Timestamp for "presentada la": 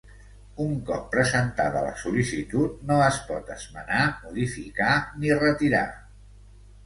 1.15-1.91